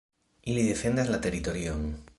[0.53, 1.89] Ili defendas la teritorion.